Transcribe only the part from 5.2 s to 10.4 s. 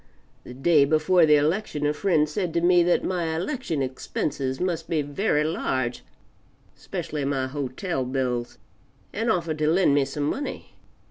large specially my hotel bills, and offered to lend me some